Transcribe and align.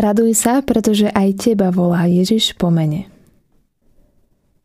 Raduj 0.00 0.32
sa, 0.32 0.64
pretože 0.64 1.12
aj 1.12 1.44
teba 1.44 1.68
volá 1.68 2.08
Ježiš 2.08 2.56
po 2.56 2.72
mene. 2.72 3.12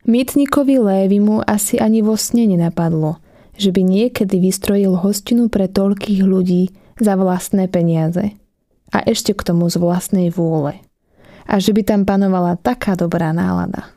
Mýtnikovi 0.08 0.80
Lévimu 0.80 1.44
asi 1.44 1.76
ani 1.76 2.00
vo 2.00 2.16
sne 2.16 2.48
nenapadlo, 2.48 3.20
že 3.60 3.76
by 3.76 3.84
niekedy 3.84 4.40
vystrojil 4.40 4.96
hostinu 4.96 5.52
pre 5.52 5.68
toľkých 5.68 6.24
ľudí 6.24 6.72
za 7.04 7.20
vlastné 7.20 7.68
peniaze 7.68 8.32
a 8.96 9.04
ešte 9.04 9.36
k 9.36 9.44
tomu 9.44 9.68
z 9.68 9.76
vlastnej 9.76 10.32
vôle. 10.32 10.80
A 11.44 11.60
že 11.60 11.76
by 11.76 11.84
tam 11.84 12.02
panovala 12.08 12.56
taká 12.56 12.96
dobrá 12.96 13.36
nálada. 13.36 13.92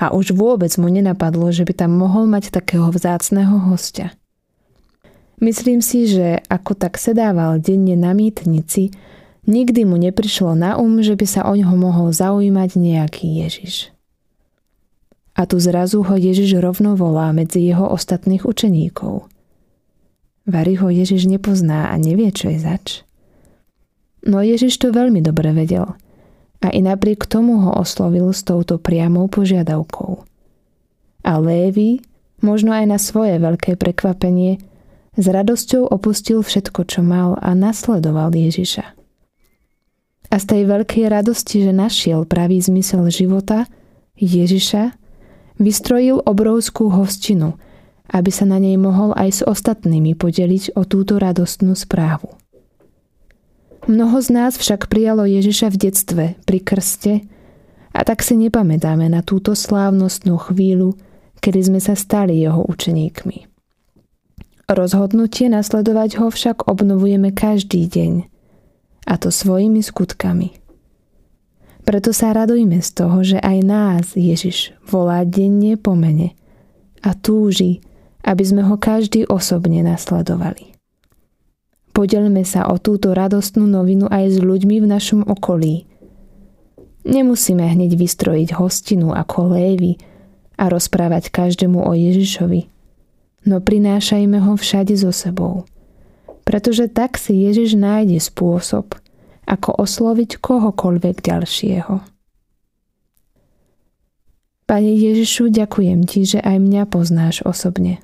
A 0.00 0.16
už 0.16 0.32
vôbec 0.32 0.72
mu 0.80 0.88
nenapadlo, 0.88 1.52
že 1.52 1.68
by 1.68 1.76
tam 1.76 1.92
mohol 1.92 2.24
mať 2.24 2.56
takého 2.56 2.88
vzácného 2.88 3.68
hostia. 3.68 4.16
Myslím 5.44 5.84
si, 5.84 6.08
že 6.08 6.40
ako 6.48 6.72
tak 6.72 6.96
sedával 6.96 7.60
denne 7.60 8.00
na 8.00 8.16
mýtnici, 8.16 8.96
nikdy 9.46 9.86
mu 9.86 9.96
neprišlo 9.96 10.54
na 10.58 10.76
um, 10.76 11.00
že 11.00 11.14
by 11.14 11.26
sa 11.26 11.40
o 11.46 11.54
ňoho 11.54 11.74
mohol 11.78 12.08
zaujímať 12.12 12.70
nejaký 12.78 13.26
Ježiš. 13.46 13.94
A 15.36 15.44
tu 15.44 15.60
zrazu 15.60 16.02
ho 16.02 16.14
Ježiš 16.16 16.58
rovno 16.60 16.96
volá 16.96 17.30
medzi 17.30 17.62
jeho 17.62 17.88
ostatných 17.92 18.44
učeníkov. 18.44 19.28
Vary 20.46 20.74
ho 20.78 20.88
Ježiš 20.88 21.26
nepozná 21.26 21.90
a 21.90 21.94
nevie, 21.98 22.30
čo 22.30 22.48
je 22.50 22.58
zač. 22.62 22.86
No 24.26 24.42
Ježiš 24.42 24.78
to 24.78 24.94
veľmi 24.94 25.20
dobre 25.22 25.54
vedel 25.54 25.94
a 26.66 26.72
i 26.72 26.82
napriek 26.82 27.26
tomu 27.30 27.62
ho 27.62 27.70
oslovil 27.78 28.32
s 28.32 28.42
touto 28.42 28.80
priamou 28.80 29.28
požiadavkou. 29.28 30.24
A 31.26 31.32
Lévy, 31.38 32.02
možno 32.42 32.74
aj 32.74 32.86
na 32.90 32.98
svoje 32.98 33.38
veľké 33.38 33.78
prekvapenie, 33.78 34.58
s 35.16 35.24
radosťou 35.24 35.88
opustil 35.88 36.44
všetko, 36.44 36.80
čo 36.90 37.00
mal 37.00 37.38
a 37.40 37.56
nasledoval 37.56 38.34
Ježiša. 38.34 39.05
A 40.30 40.36
z 40.42 40.44
tej 40.44 40.62
veľkej 40.66 41.06
radosti, 41.06 41.62
že 41.62 41.72
našiel 41.72 42.26
pravý 42.26 42.58
zmysel 42.58 43.06
života, 43.08 43.70
Ježiša, 44.16 45.06
Vystrojil 45.56 46.20
obrovskú 46.20 46.92
hostinu, 46.92 47.56
aby 48.12 48.28
sa 48.28 48.44
na 48.44 48.60
nej 48.60 48.76
mohol 48.76 49.16
aj 49.16 49.40
s 49.40 49.42
ostatnými 49.42 50.12
podeliť 50.12 50.76
o 50.76 50.84
túto 50.84 51.16
radostnú 51.16 51.72
správu. 51.72 52.36
Mnoho 53.88 54.20
z 54.20 54.28
nás 54.36 54.52
však 54.60 54.92
prijalo 54.92 55.24
Ježiša 55.24 55.72
v 55.72 55.76
detstve, 55.80 56.24
pri 56.44 56.58
krste, 56.60 57.24
a 57.96 58.04
tak 58.04 58.20
si 58.20 58.36
nepamätáme 58.36 59.08
na 59.08 59.24
túto 59.24 59.56
slávnostnú 59.56 60.36
chvíľu, 60.36 61.00
kedy 61.40 61.72
sme 61.72 61.80
sa 61.80 61.96
stali 61.96 62.36
jeho 62.36 62.60
učeníkmi. 62.68 63.48
Rozhodnutie 64.68 65.48
nasledovať 65.48 66.20
ho 66.20 66.28
však 66.28 66.68
obnovujeme 66.68 67.32
každý 67.32 67.88
deň, 67.88 68.12
a 69.06 69.14
to 69.16 69.30
svojimi 69.30 69.80
skutkami– 69.80 70.52
preto 71.86 72.10
sa 72.10 72.34
radujme 72.34 72.82
z 72.82 72.90
toho, 72.98 73.22
že 73.22 73.38
aj 73.38 73.58
nás 73.62 74.04
Ježiš 74.18 74.74
volá 74.82 75.22
denne 75.22 75.78
po 75.78 75.94
mene 75.94 76.34
a 76.98 77.14
túži, 77.14 77.78
aby 78.26 78.42
sme 78.42 78.66
ho 78.66 78.74
každý 78.74 79.22
osobne 79.30 79.86
nasledovali. 79.86 80.74
Podelme 81.94 82.42
sa 82.42 82.66
o 82.66 82.82
túto 82.82 83.14
radostnú 83.14 83.70
novinu 83.70 84.10
aj 84.10 84.34
s 84.34 84.38
ľuďmi 84.42 84.82
v 84.82 84.86
našom 84.90 85.30
okolí. 85.30 85.86
Nemusíme 87.06 87.62
hneď 87.62 87.94
vystrojiť 87.94 88.58
hostinu 88.58 89.14
ako 89.14 89.54
lévy 89.54 89.94
a 90.58 90.66
rozprávať 90.66 91.30
každému 91.30 91.86
o 91.86 91.94
Ježišovi, 91.94 92.66
no 93.46 93.62
prinášajme 93.62 94.42
ho 94.42 94.58
všade 94.58 94.98
so 94.98 95.14
sebou. 95.14 95.70
Pretože 96.56 96.88
tak 96.88 97.20
si 97.20 97.36
Ježiš 97.36 97.76
nájde 97.76 98.16
spôsob– 98.16 98.96
ako 99.46 99.86
osloviť 99.86 100.42
kohokoľvek 100.42 101.16
ďalšieho. 101.22 101.94
Pane 104.66 104.92
Ježišu, 104.98 105.54
ďakujem 105.54 106.02
Ti, 106.10 106.20
že 106.26 106.38
aj 106.42 106.58
mňa 106.58 106.82
poznáš 106.90 107.46
osobne. 107.46 108.02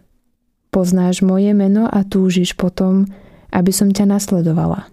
Poznáš 0.71 1.27
moje 1.27 1.51
meno 1.53 1.91
a 1.91 2.07
túžiš 2.07 2.55
potom, 2.55 3.11
aby 3.51 3.75
som 3.75 3.91
ťa 3.91 4.07
nasledovala. 4.07 4.87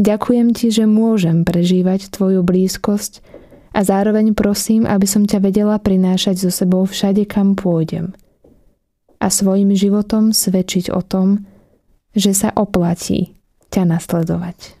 Ďakujem 0.00 0.56
Ti, 0.56 0.72
že 0.72 0.88
môžem 0.88 1.44
prežívať 1.44 2.08
Tvoju 2.08 2.40
blízkosť 2.40 3.20
a 3.76 3.84
zároveň 3.84 4.32
prosím, 4.32 4.88
aby 4.88 5.04
som 5.04 5.28
ťa 5.28 5.44
vedela 5.44 5.76
prinášať 5.76 6.48
so 6.48 6.50
sebou 6.50 6.88
všade, 6.88 7.28
kam 7.28 7.52
pôjdem. 7.52 8.16
A 9.20 9.28
svojim 9.28 9.76
životom 9.76 10.32
svedčiť 10.32 10.88
o 10.88 11.04
tom, 11.04 11.44
že 12.14 12.32
sa 12.34 12.50
oplatí 12.54 13.38
ťa 13.70 13.86
nasledovať. 13.86 14.76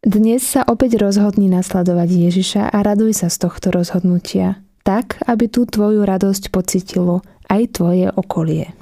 Dnes 0.00 0.40
sa 0.40 0.64
opäť 0.64 0.96
rozhodni 0.96 1.52
nasledovať 1.52 2.08
Ježiša 2.08 2.72
a 2.72 2.78
raduj 2.80 3.20
sa 3.20 3.28
z 3.28 3.36
tohto 3.36 3.68
rozhodnutia, 3.68 4.64
tak, 4.80 5.20
aby 5.28 5.44
tú 5.44 5.68
tvoju 5.68 6.08
radosť 6.08 6.48
pocitilo 6.48 7.20
aj 7.52 7.76
tvoje 7.76 8.08
okolie. 8.08 8.79